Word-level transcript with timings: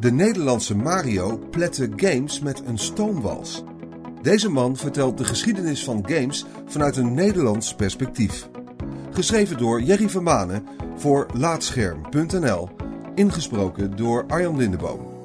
De 0.00 0.12
Nederlandse 0.12 0.76
Mario 0.76 1.38
plette 1.50 1.92
games 1.96 2.40
met 2.40 2.62
een 2.66 2.78
stoomwals. 2.78 3.62
Deze 4.22 4.48
man 4.48 4.76
vertelt 4.76 5.18
de 5.18 5.24
geschiedenis 5.24 5.84
van 5.84 6.08
games 6.08 6.44
vanuit 6.66 6.96
een 6.96 7.14
Nederlands 7.14 7.74
perspectief. 7.74 8.48
Geschreven 9.10 9.58
door 9.58 9.82
Jerry 9.82 10.08
Vermanen 10.08 10.66
voor 10.96 11.26
Laatscherm.nl. 11.34 12.68
Ingesproken 13.14 13.96
door 13.96 14.24
Arjan 14.26 14.56
Lindeboom. 14.56 15.16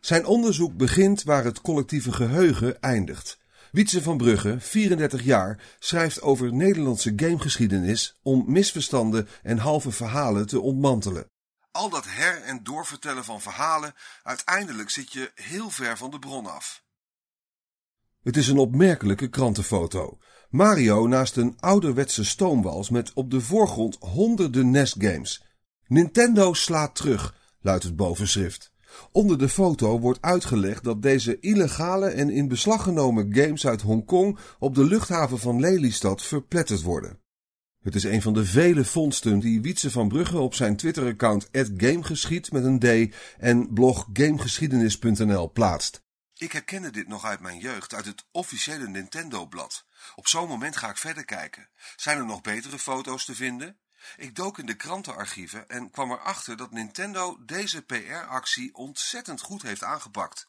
Zijn 0.00 0.26
onderzoek 0.26 0.76
begint 0.76 1.22
waar 1.22 1.44
het 1.44 1.60
collectieve 1.60 2.12
geheugen 2.12 2.80
eindigt. 2.80 3.38
Wietse 3.72 4.02
van 4.02 4.16
Brugge, 4.16 4.60
34 4.60 5.22
jaar, 5.22 5.76
schrijft 5.78 6.22
over 6.22 6.52
Nederlandse 6.52 7.12
gamegeschiedenis 7.16 8.18
om 8.22 8.44
misverstanden 8.46 9.28
en 9.42 9.58
halve 9.58 9.90
verhalen 9.90 10.46
te 10.46 10.60
ontmantelen. 10.60 11.26
Al 11.70 11.88
dat 11.88 12.04
her- 12.06 12.42
en 12.42 12.62
doorvertellen 12.62 13.24
van 13.24 13.40
verhalen, 13.40 13.94
uiteindelijk 14.22 14.90
zit 14.90 15.12
je 15.12 15.30
heel 15.34 15.70
ver 15.70 15.96
van 15.96 16.10
de 16.10 16.18
bron 16.18 16.46
af. 16.46 16.82
Het 18.22 18.36
is 18.36 18.48
een 18.48 18.58
opmerkelijke 18.58 19.28
krantenfoto. 19.28 20.18
Mario 20.48 21.06
naast 21.06 21.36
een 21.36 21.56
ouderwetse 21.60 22.24
stoomwals 22.24 22.90
met 22.90 23.12
op 23.12 23.30
de 23.30 23.40
voorgrond 23.40 23.96
honderden 24.00 24.70
NES-games. 24.70 25.42
Nintendo 25.86 26.54
slaat 26.54 26.94
terug, 26.94 27.34
luidt 27.60 27.84
het 27.84 27.96
bovenschrift. 27.96 28.72
Onder 29.12 29.38
de 29.38 29.48
foto 29.48 30.00
wordt 30.00 30.22
uitgelegd 30.22 30.84
dat 30.84 31.02
deze 31.02 31.40
illegale 31.40 32.08
en 32.08 32.30
in 32.30 32.48
beslag 32.48 32.82
genomen 32.82 33.34
games 33.34 33.66
uit 33.66 33.82
Hongkong 33.82 34.38
op 34.58 34.74
de 34.74 34.84
luchthaven 34.84 35.38
van 35.38 35.60
Lelystad 35.60 36.22
verpletterd 36.22 36.82
worden. 36.82 37.20
Het 37.82 37.94
is 37.94 38.04
een 38.04 38.22
van 38.22 38.32
de 38.32 38.44
vele 38.44 38.84
vondsten 38.84 39.38
die 39.38 39.60
Wietse 39.60 39.90
van 39.90 40.08
Brugge 40.08 40.38
op 40.38 40.54
zijn 40.54 40.76
Twitter-account 40.76 41.48
@gamegeschied 41.76 42.52
met 42.52 42.64
een 42.64 42.78
D 42.78 43.14
en 43.38 43.72
blog 43.72 44.08
gamegeschiedenis.nl 44.12 45.52
plaatst. 45.52 46.02
Ik 46.36 46.52
herkende 46.52 46.90
dit 46.90 47.08
nog 47.08 47.24
uit 47.24 47.40
mijn 47.40 47.58
jeugd, 47.58 47.94
uit 47.94 48.06
het 48.06 48.26
officiële 48.30 48.88
Nintendo-blad. 48.88 49.86
Op 50.14 50.26
zo'n 50.26 50.48
moment 50.48 50.76
ga 50.76 50.90
ik 50.90 50.96
verder 50.96 51.24
kijken. 51.24 51.68
Zijn 51.96 52.18
er 52.18 52.26
nog 52.26 52.40
betere 52.40 52.78
foto's 52.78 53.24
te 53.24 53.34
vinden? 53.34 53.78
Ik 54.16 54.36
dook 54.36 54.58
in 54.58 54.66
de 54.66 54.76
krantenarchieven 54.76 55.68
en 55.68 55.90
kwam 55.90 56.10
erachter 56.10 56.56
dat 56.56 56.70
Nintendo 56.70 57.38
deze 57.46 57.82
PR-actie 57.82 58.74
ontzettend 58.74 59.40
goed 59.40 59.62
heeft 59.62 59.82
aangepakt. 59.82 60.48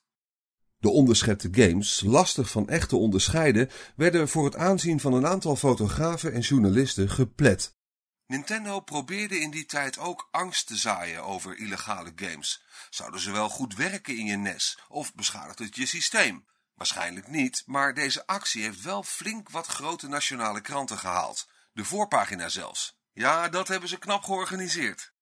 De 0.77 0.89
onderschepte 0.89 1.49
games, 1.51 2.01
lastig 2.01 2.49
van 2.49 2.69
echt 2.69 2.89
te 2.89 2.95
onderscheiden, 2.95 3.69
werden 3.95 4.29
voor 4.29 4.45
het 4.45 4.55
aanzien 4.55 4.99
van 4.99 5.13
een 5.13 5.27
aantal 5.27 5.55
fotografen 5.55 6.33
en 6.33 6.39
journalisten 6.39 7.09
geplet. 7.09 7.77
Nintendo 8.25 8.79
probeerde 8.79 9.39
in 9.39 9.51
die 9.51 9.65
tijd 9.65 9.97
ook 9.97 10.27
angst 10.31 10.67
te 10.67 10.75
zaaien 10.75 11.23
over 11.23 11.57
illegale 11.57 12.11
games. 12.15 12.63
Zouden 12.89 13.19
ze 13.19 13.31
wel 13.31 13.49
goed 13.49 13.75
werken 13.75 14.17
in 14.17 14.25
je 14.25 14.37
NES 14.37 14.79
of 14.87 15.15
beschadigt 15.15 15.59
het 15.59 15.75
je 15.75 15.85
systeem? 15.85 16.45
Waarschijnlijk 16.75 17.27
niet, 17.27 17.63
maar 17.65 17.93
deze 17.93 18.27
actie 18.27 18.61
heeft 18.61 18.81
wel 18.81 19.03
flink 19.03 19.49
wat 19.49 19.67
grote 19.67 20.07
nationale 20.07 20.61
kranten 20.61 20.97
gehaald. 20.97 21.47
De 21.73 21.85
voorpagina 21.85 22.49
zelfs. 22.49 22.98
Ja, 23.13 23.49
dat 23.49 23.67
hebben 23.67 23.89
ze 23.89 23.99
knap 23.99 24.23
georganiseerd. 24.23 25.13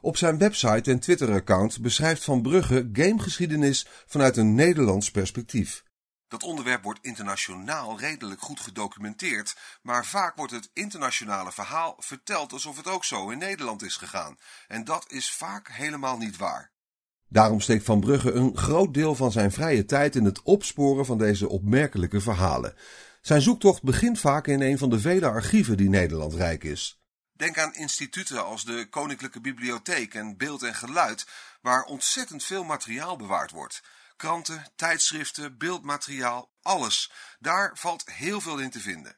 Op 0.00 0.16
zijn 0.16 0.38
website 0.38 0.90
en 0.90 1.00
Twitter-account 1.00 1.80
beschrijft 1.80 2.24
Van 2.24 2.42
Brugge 2.42 2.88
gamegeschiedenis 2.92 3.86
vanuit 4.06 4.36
een 4.36 4.54
Nederlands 4.54 5.10
perspectief. 5.10 5.84
Dat 6.28 6.42
onderwerp 6.42 6.82
wordt 6.82 6.98
internationaal 7.02 7.98
redelijk 7.98 8.40
goed 8.40 8.60
gedocumenteerd, 8.60 9.56
maar 9.82 10.06
vaak 10.06 10.36
wordt 10.36 10.52
het 10.52 10.70
internationale 10.72 11.52
verhaal 11.52 11.96
verteld 11.98 12.52
alsof 12.52 12.76
het 12.76 12.86
ook 12.86 13.04
zo 13.04 13.30
in 13.30 13.38
Nederland 13.38 13.82
is 13.82 13.96
gegaan. 13.96 14.38
En 14.68 14.84
dat 14.84 15.12
is 15.12 15.30
vaak 15.30 15.68
helemaal 15.68 16.16
niet 16.16 16.36
waar. 16.36 16.72
Daarom 17.28 17.60
steekt 17.60 17.84
Van 17.84 18.00
Brugge 18.00 18.32
een 18.32 18.56
groot 18.56 18.94
deel 18.94 19.14
van 19.14 19.32
zijn 19.32 19.52
vrije 19.52 19.84
tijd 19.84 20.16
in 20.16 20.24
het 20.24 20.42
opsporen 20.42 21.06
van 21.06 21.18
deze 21.18 21.48
opmerkelijke 21.48 22.20
verhalen. 22.20 22.74
Zijn 23.20 23.40
zoektocht 23.40 23.82
begint 23.82 24.20
vaak 24.20 24.46
in 24.46 24.60
een 24.60 24.78
van 24.78 24.90
de 24.90 25.00
vele 25.00 25.26
archieven 25.26 25.76
die 25.76 25.88
Nederland 25.88 26.34
rijk 26.34 26.64
is. 26.64 26.99
Denk 27.40 27.58
aan 27.58 27.74
instituten 27.74 28.44
als 28.44 28.64
de 28.64 28.88
Koninklijke 28.88 29.40
Bibliotheek 29.40 30.14
en 30.14 30.36
Beeld 30.36 30.62
en 30.62 30.74
Geluid, 30.74 31.26
waar 31.60 31.84
ontzettend 31.84 32.44
veel 32.44 32.64
materiaal 32.64 33.16
bewaard 33.16 33.50
wordt. 33.50 33.82
Kranten, 34.16 34.66
tijdschriften, 34.76 35.58
beeldmateriaal, 35.58 36.50
alles. 36.62 37.12
Daar 37.38 37.70
valt 37.78 38.10
heel 38.10 38.40
veel 38.40 38.58
in 38.58 38.70
te 38.70 38.80
vinden. 38.80 39.16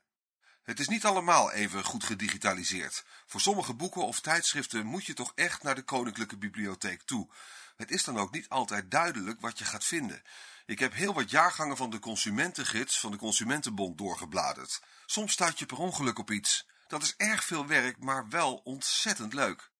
Het 0.62 0.80
is 0.80 0.88
niet 0.88 1.04
allemaal 1.04 1.52
even 1.52 1.84
goed 1.84 2.04
gedigitaliseerd. 2.04 3.04
Voor 3.26 3.40
sommige 3.40 3.74
boeken 3.74 4.06
of 4.06 4.20
tijdschriften 4.20 4.86
moet 4.86 5.04
je 5.04 5.14
toch 5.14 5.32
echt 5.34 5.62
naar 5.62 5.74
de 5.74 5.82
Koninklijke 5.82 6.38
Bibliotheek 6.38 7.02
toe. 7.02 7.30
Het 7.76 7.90
is 7.90 8.04
dan 8.04 8.18
ook 8.18 8.32
niet 8.32 8.48
altijd 8.48 8.90
duidelijk 8.90 9.40
wat 9.40 9.58
je 9.58 9.64
gaat 9.64 9.84
vinden. 9.84 10.22
Ik 10.66 10.78
heb 10.78 10.92
heel 10.92 11.14
wat 11.14 11.30
jaargangen 11.30 11.76
van 11.76 11.90
de 11.90 11.98
Consumentengids 11.98 13.00
van 13.00 13.10
de 13.10 13.16
Consumentenbond 13.16 13.98
doorgebladerd. 13.98 14.82
Soms 15.06 15.32
stuit 15.32 15.58
je 15.58 15.66
per 15.66 15.78
ongeluk 15.78 16.18
op 16.18 16.30
iets. 16.30 16.70
Dat 16.92 17.02
is 17.02 17.14
erg 17.16 17.44
veel 17.44 17.66
werk, 17.66 17.98
maar 17.98 18.28
wel 18.28 18.54
ontzettend 18.54 19.32
leuk. 19.32 19.70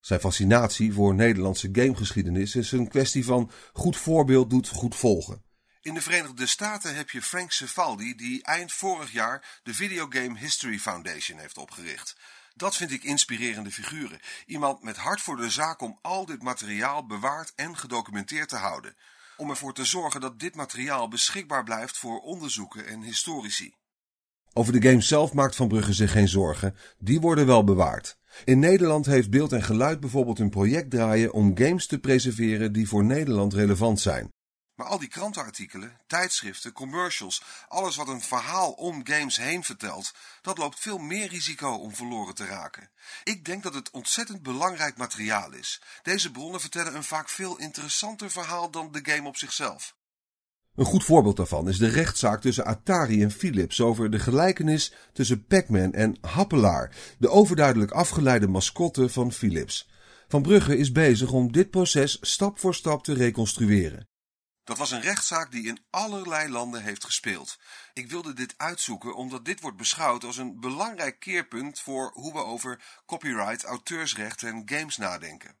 Zijn 0.00 0.20
fascinatie 0.20 0.92
voor 0.92 1.14
Nederlandse 1.14 1.68
gamegeschiedenis 1.72 2.54
is 2.54 2.72
een 2.72 2.88
kwestie 2.88 3.24
van 3.24 3.50
goed 3.72 3.96
voorbeeld 3.96 4.50
doet 4.50 4.68
goed 4.68 4.96
volgen. 4.96 5.44
In 5.80 5.94
de 5.94 6.00
Verenigde 6.00 6.46
Staten 6.46 6.94
heb 6.94 7.10
je 7.10 7.22
Frank 7.22 7.52
Cefaldi, 7.52 8.14
die 8.14 8.42
eind 8.42 8.72
vorig 8.72 9.12
jaar 9.12 9.60
de 9.62 9.74
Videogame 9.74 10.38
History 10.38 10.78
Foundation 10.78 11.38
heeft 11.38 11.58
opgericht. 11.58 12.16
Dat 12.54 12.76
vind 12.76 12.90
ik 12.90 13.02
inspirerende 13.02 13.70
figuren. 13.70 14.20
Iemand 14.46 14.82
met 14.82 14.96
hart 14.96 15.20
voor 15.20 15.36
de 15.36 15.50
zaak 15.50 15.80
om 15.80 15.98
al 16.02 16.26
dit 16.26 16.42
materiaal 16.42 17.06
bewaard 17.06 17.52
en 17.54 17.76
gedocumenteerd 17.76 18.48
te 18.48 18.56
houden. 18.56 18.96
Om 19.36 19.50
ervoor 19.50 19.74
te 19.74 19.84
zorgen 19.84 20.20
dat 20.20 20.40
dit 20.40 20.54
materiaal 20.54 21.08
beschikbaar 21.08 21.64
blijft 21.64 21.98
voor 21.98 22.20
onderzoeken 22.20 22.86
en 22.86 23.02
historici. 23.02 23.74
Over 24.54 24.72
de 24.72 24.88
game 24.88 25.00
zelf 25.00 25.32
maakt 25.32 25.56
Van 25.56 25.68
Brugge 25.68 25.92
zich 25.92 26.12
geen 26.12 26.28
zorgen, 26.28 26.76
die 26.98 27.20
worden 27.20 27.46
wel 27.46 27.64
bewaard. 27.64 28.16
In 28.44 28.58
Nederland 28.58 29.06
heeft 29.06 29.30
Beeld 29.30 29.52
en 29.52 29.62
Geluid 29.62 30.00
bijvoorbeeld 30.00 30.38
een 30.38 30.50
project 30.50 30.90
draaien 30.90 31.32
om 31.32 31.56
games 31.56 31.86
te 31.86 31.98
preserveren 31.98 32.72
die 32.72 32.88
voor 32.88 33.04
Nederland 33.04 33.54
relevant 33.54 34.00
zijn. 34.00 34.30
Maar 34.74 34.86
al 34.86 34.98
die 34.98 35.08
krantenartikelen, 35.08 35.96
tijdschriften, 36.06 36.72
commercials, 36.72 37.42
alles 37.68 37.96
wat 37.96 38.08
een 38.08 38.20
verhaal 38.20 38.72
om 38.72 39.06
games 39.06 39.36
heen 39.36 39.64
vertelt, 39.64 40.14
dat 40.42 40.58
loopt 40.58 40.80
veel 40.80 40.98
meer 40.98 41.28
risico 41.28 41.72
om 41.72 41.94
verloren 41.94 42.34
te 42.34 42.44
raken. 42.44 42.90
Ik 43.24 43.44
denk 43.44 43.62
dat 43.62 43.74
het 43.74 43.90
ontzettend 43.90 44.42
belangrijk 44.42 44.96
materiaal 44.96 45.52
is. 45.52 45.82
Deze 46.02 46.30
bronnen 46.30 46.60
vertellen 46.60 46.94
een 46.94 47.04
vaak 47.04 47.28
veel 47.28 47.58
interessanter 47.58 48.30
verhaal 48.30 48.70
dan 48.70 48.92
de 48.92 49.00
game 49.02 49.28
op 49.28 49.36
zichzelf. 49.36 49.94
Een 50.74 50.84
goed 50.84 51.04
voorbeeld 51.04 51.36
daarvan 51.36 51.68
is 51.68 51.78
de 51.78 51.88
rechtszaak 51.88 52.40
tussen 52.40 52.64
Atari 52.64 53.22
en 53.22 53.30
Philips 53.30 53.80
over 53.80 54.10
de 54.10 54.18
gelijkenis 54.18 54.92
tussen 55.12 55.46
Pac-Man 55.46 55.92
en 55.92 56.16
Happelaar, 56.20 56.96
de 57.18 57.28
overduidelijk 57.28 57.90
afgeleide 57.90 58.48
mascotte 58.48 59.08
van 59.08 59.32
Philips. 59.32 59.90
Van 60.28 60.42
Brugge 60.42 60.76
is 60.76 60.92
bezig 60.92 61.32
om 61.32 61.52
dit 61.52 61.70
proces 61.70 62.18
stap 62.20 62.58
voor 62.58 62.74
stap 62.74 63.04
te 63.04 63.14
reconstrueren. 63.14 64.08
Dat 64.64 64.78
was 64.78 64.90
een 64.90 65.00
rechtszaak 65.00 65.50
die 65.50 65.66
in 65.66 65.84
allerlei 65.90 66.50
landen 66.50 66.82
heeft 66.82 67.04
gespeeld. 67.04 67.58
Ik 67.92 68.10
wilde 68.10 68.32
dit 68.32 68.54
uitzoeken 68.56 69.14
omdat 69.14 69.44
dit 69.44 69.60
wordt 69.60 69.76
beschouwd 69.76 70.24
als 70.24 70.36
een 70.36 70.60
belangrijk 70.60 71.20
keerpunt 71.20 71.80
voor 71.80 72.10
hoe 72.14 72.32
we 72.32 72.44
over 72.44 72.82
copyright, 73.06 73.64
auteursrecht 73.64 74.42
en 74.42 74.62
games 74.64 74.96
nadenken. 74.96 75.56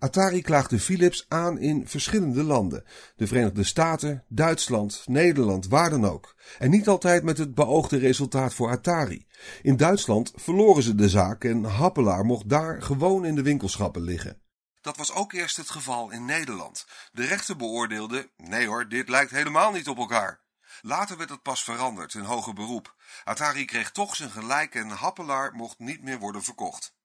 Atari 0.00 0.42
klaagde 0.42 0.78
Philips 0.78 1.26
aan 1.28 1.58
in 1.58 1.88
verschillende 1.88 2.42
landen. 2.42 2.84
De 3.16 3.26
Verenigde 3.26 3.64
Staten, 3.64 4.24
Duitsland, 4.28 5.02
Nederland, 5.06 5.66
waar 5.68 5.90
dan 5.90 6.06
ook. 6.06 6.34
En 6.58 6.70
niet 6.70 6.88
altijd 6.88 7.22
met 7.22 7.38
het 7.38 7.54
beoogde 7.54 7.98
resultaat 7.98 8.54
voor 8.54 8.70
Atari. 8.70 9.26
In 9.62 9.76
Duitsland 9.76 10.32
verloren 10.34 10.82
ze 10.82 10.94
de 10.94 11.08
zaak 11.08 11.44
en 11.44 11.64
Happelaar 11.64 12.24
mocht 12.24 12.48
daar 12.48 12.82
gewoon 12.82 13.24
in 13.24 13.34
de 13.34 13.42
winkelschappen 13.42 14.02
liggen. 14.02 14.40
Dat 14.80 14.96
was 14.96 15.12
ook 15.12 15.32
eerst 15.32 15.56
het 15.56 15.70
geval 15.70 16.10
in 16.10 16.24
Nederland. 16.24 16.86
De 17.12 17.26
rechter 17.26 17.56
beoordeelde, 17.56 18.30
nee 18.36 18.66
hoor, 18.66 18.88
dit 18.88 19.08
lijkt 19.08 19.30
helemaal 19.30 19.72
niet 19.72 19.88
op 19.88 19.98
elkaar. 19.98 20.40
Later 20.82 21.16
werd 21.16 21.30
het 21.30 21.42
pas 21.42 21.64
veranderd 21.64 22.14
in 22.14 22.20
hoger 22.20 22.54
beroep. 22.54 22.94
Atari 23.24 23.64
kreeg 23.64 23.90
toch 23.90 24.16
zijn 24.16 24.30
gelijk 24.30 24.74
en 24.74 24.88
Happelaar 24.88 25.52
mocht 25.54 25.78
niet 25.78 26.02
meer 26.02 26.18
worden 26.18 26.42
verkocht. 26.42 26.96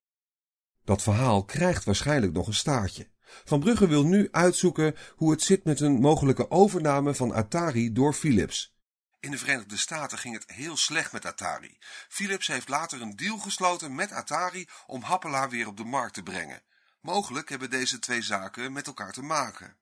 Dat 0.86 1.02
verhaal 1.02 1.44
krijgt 1.44 1.84
waarschijnlijk 1.84 2.34
nog 2.34 2.48
een 2.48 2.54
staartje. 2.54 3.08
Van 3.46 3.60
Brugge 3.60 3.88
wil 3.88 4.06
nu 4.06 4.28
uitzoeken 4.32 4.96
hoe 5.16 5.32
het 5.32 5.42
zit 5.42 5.64
met 5.64 5.80
een 5.80 6.00
mogelijke 6.00 6.52
overname 6.52 7.16
van 7.16 7.34
Atari 7.34 7.92
door 7.92 8.14
Philips. 8.14 8.76
In 9.20 9.32
de 9.32 9.38
Verenigde 9.38 9.78
Staten 9.78 10.18
ging 10.18 10.34
het 10.34 10.44
heel 10.48 10.78
slecht 10.78 11.12
met 11.12 11.26
Atari. 11.26 11.78
Philips 12.10 12.48
heeft 12.48 12.70
later 12.70 13.02
een 13.02 13.16
deal 13.16 13.38
gesloten 13.38 13.96
met 13.96 14.12
Atari 14.12 14.68
om 14.88 15.02
Happelaar 15.02 15.50
weer 15.50 15.68
op 15.68 15.78
de 15.78 15.84
markt 15.84 16.14
te 16.14 16.24
brengen. 16.24 16.62
Mogelijk 17.02 17.50
hebben 17.50 17.70
deze 17.70 18.00
twee 18.00 18.22
zaken 18.22 18.74
met 18.74 18.88
elkaar 18.88 19.14
te 19.14 19.22
maken. 19.22 19.76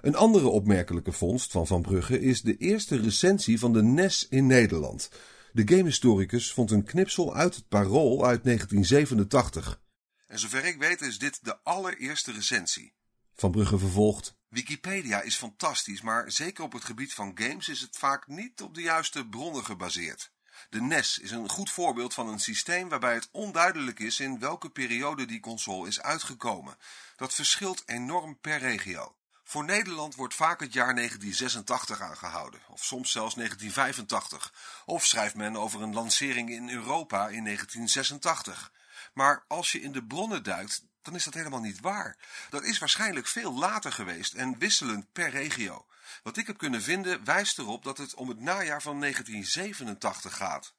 Een 0.00 0.16
andere 0.16 0.48
opmerkelijke 0.48 1.12
vondst 1.12 1.50
van 1.50 1.66
Van 1.66 1.82
Brugge 1.82 2.20
is 2.20 2.42
de 2.42 2.56
eerste 2.56 2.96
recensie 2.96 3.58
van 3.58 3.72
de 3.72 3.82
NES 3.82 4.28
in 4.28 4.46
Nederland. 4.46 5.10
De 5.52 5.74
gamehistoricus 5.74 6.52
vond 6.52 6.70
een 6.70 6.84
knipsel 6.84 7.34
uit 7.34 7.54
het 7.54 7.68
Parool 7.68 8.26
uit 8.26 8.44
1987. 8.44 9.80
En 10.28 10.38
zover 10.38 10.64
ik 10.64 10.78
weet 10.78 11.00
is 11.00 11.18
dit 11.18 11.44
de 11.44 11.58
allereerste 11.62 12.32
recensie. 12.32 12.92
Van 13.34 13.50
Brugge 13.50 13.78
vervolgt. 13.78 14.34
Wikipedia 14.48 15.20
is 15.20 15.36
fantastisch, 15.36 16.00
maar 16.00 16.32
zeker 16.32 16.64
op 16.64 16.72
het 16.72 16.84
gebied 16.84 17.14
van 17.14 17.32
games 17.34 17.68
is 17.68 17.80
het 17.80 17.96
vaak 17.96 18.26
niet 18.26 18.62
op 18.62 18.74
de 18.74 18.82
juiste 18.82 19.26
bronnen 19.26 19.64
gebaseerd. 19.64 20.32
De 20.70 20.80
NES 20.80 21.18
is 21.18 21.30
een 21.30 21.48
goed 21.48 21.70
voorbeeld 21.70 22.14
van 22.14 22.28
een 22.28 22.40
systeem 22.40 22.88
waarbij 22.88 23.14
het 23.14 23.28
onduidelijk 23.32 23.98
is 23.98 24.20
in 24.20 24.38
welke 24.38 24.70
periode 24.70 25.24
die 25.24 25.40
console 25.40 25.88
is 25.88 26.00
uitgekomen. 26.00 26.76
Dat 27.16 27.34
verschilt 27.34 27.82
enorm 27.86 28.38
per 28.40 28.58
regio. 28.58 29.16
Voor 29.44 29.64
Nederland 29.64 30.14
wordt 30.14 30.34
vaak 30.34 30.60
het 30.60 30.72
jaar 30.72 30.94
1986 30.94 32.00
aangehouden, 32.00 32.60
of 32.68 32.84
soms 32.84 33.12
zelfs 33.12 33.34
1985. 33.34 34.82
Of 34.86 35.04
schrijft 35.04 35.34
men 35.34 35.56
over 35.56 35.82
een 35.82 35.94
lancering 35.94 36.50
in 36.50 36.70
Europa 36.70 37.28
in 37.28 37.44
1986. 37.44 38.72
Maar 39.14 39.44
als 39.48 39.72
je 39.72 39.80
in 39.80 39.92
de 39.92 40.04
bronnen 40.04 40.42
duikt, 40.42 40.82
dan 41.02 41.14
is 41.14 41.24
dat 41.24 41.34
helemaal 41.34 41.60
niet 41.60 41.80
waar. 41.80 42.16
Dat 42.50 42.64
is 42.64 42.78
waarschijnlijk 42.78 43.26
veel 43.26 43.58
later 43.58 43.92
geweest 43.92 44.34
en 44.34 44.58
wisselend 44.58 45.12
per 45.12 45.30
regio. 45.30 45.86
Wat 46.22 46.36
ik 46.36 46.46
heb 46.46 46.58
kunnen 46.58 46.82
vinden 46.82 47.24
wijst 47.24 47.58
erop 47.58 47.84
dat 47.84 47.98
het 47.98 48.14
om 48.14 48.28
het 48.28 48.40
najaar 48.40 48.82
van 48.82 49.00
1987 49.00 50.36
gaat. 50.36 50.74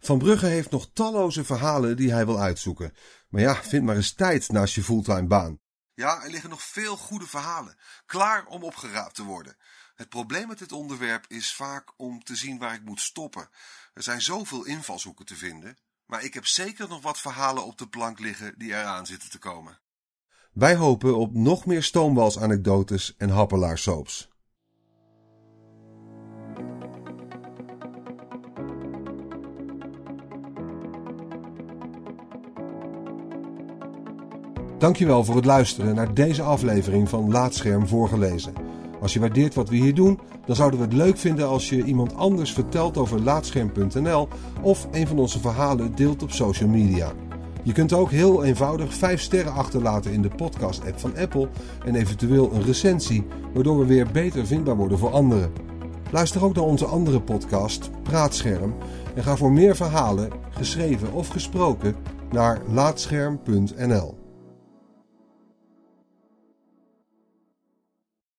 Van 0.00 0.18
Brugge 0.18 0.46
heeft 0.46 0.70
nog 0.70 0.90
talloze 0.92 1.44
verhalen 1.44 1.96
die 1.96 2.12
hij 2.12 2.26
wil 2.26 2.40
uitzoeken. 2.40 2.94
Maar 3.28 3.40
ja, 3.40 3.62
vind 3.62 3.84
maar 3.84 3.96
eens 3.96 4.12
tijd 4.12 4.48
naast 4.48 4.74
je 4.74 4.82
fulltime 4.82 5.26
baan. 5.26 5.60
Ja, 5.94 6.22
er 6.22 6.30
liggen 6.30 6.50
nog 6.50 6.62
veel 6.62 6.96
goede 6.96 7.26
verhalen, 7.26 7.78
klaar 8.06 8.46
om 8.46 8.62
opgeraapt 8.62 9.14
te 9.14 9.22
worden. 9.22 9.56
Het 9.94 10.08
probleem 10.08 10.48
met 10.48 10.58
dit 10.58 10.72
onderwerp 10.72 11.24
is 11.28 11.54
vaak 11.54 11.92
om 11.96 12.24
te 12.24 12.36
zien 12.36 12.58
waar 12.58 12.74
ik 12.74 12.84
moet 12.84 13.00
stoppen. 13.00 13.48
Er 13.94 14.02
zijn 14.02 14.22
zoveel 14.22 14.64
invalshoeken 14.64 15.26
te 15.26 15.36
vinden, 15.36 15.78
maar 16.10 16.24
ik 16.24 16.34
heb 16.34 16.46
zeker 16.46 16.88
nog 16.88 17.02
wat 17.02 17.20
verhalen 17.20 17.64
op 17.66 17.78
de 17.78 17.88
plank 17.88 18.18
liggen 18.18 18.54
die 18.58 18.68
eraan 18.68 19.06
zitten 19.06 19.30
te 19.30 19.38
komen. 19.38 19.78
Wij 20.52 20.76
hopen 20.76 21.16
op 21.16 21.34
nog 21.34 21.66
meer 21.66 21.82
stoomwalsanekdotes 21.82 23.14
en 23.16 23.28
happelaarsoaps. 23.28 24.28
Dankjewel 34.78 35.24
voor 35.24 35.36
het 35.36 35.44
luisteren 35.44 35.94
naar 35.94 36.14
deze 36.14 36.42
aflevering 36.42 37.08
van 37.08 37.30
Laatscherm 37.30 37.88
voorgelezen. 37.88 38.69
Als 39.00 39.12
je 39.12 39.20
waardeert 39.20 39.54
wat 39.54 39.68
we 39.68 39.76
hier 39.76 39.94
doen, 39.94 40.18
dan 40.46 40.56
zouden 40.56 40.78
we 40.78 40.84
het 40.84 40.94
leuk 40.94 41.18
vinden 41.18 41.48
als 41.48 41.68
je 41.68 41.84
iemand 41.84 42.14
anders 42.14 42.52
vertelt 42.52 42.96
over 42.96 43.20
laatscherm.nl 43.20 44.28
of 44.62 44.88
een 44.90 45.06
van 45.06 45.18
onze 45.18 45.40
verhalen 45.40 45.94
deelt 45.94 46.22
op 46.22 46.30
social 46.30 46.68
media. 46.68 47.12
Je 47.62 47.72
kunt 47.72 47.92
ook 47.92 48.10
heel 48.10 48.44
eenvoudig 48.44 48.94
5 48.94 49.20
sterren 49.20 49.52
achterlaten 49.52 50.12
in 50.12 50.22
de 50.22 50.28
podcast-app 50.28 51.00
van 51.00 51.16
Apple 51.16 51.48
en 51.84 51.94
eventueel 51.94 52.52
een 52.52 52.62
recensie, 52.62 53.26
waardoor 53.54 53.78
we 53.78 53.86
weer 53.86 54.06
beter 54.12 54.46
vindbaar 54.46 54.76
worden 54.76 54.98
voor 54.98 55.10
anderen. 55.10 55.52
Luister 56.10 56.44
ook 56.44 56.54
naar 56.54 56.64
onze 56.64 56.86
andere 56.86 57.20
podcast, 57.20 57.90
Praatscherm, 58.02 58.74
en 59.14 59.22
ga 59.22 59.36
voor 59.36 59.52
meer 59.52 59.76
verhalen, 59.76 60.30
geschreven 60.50 61.12
of 61.12 61.28
gesproken, 61.28 61.94
naar 62.30 62.60
laatscherm.nl. 62.72 64.18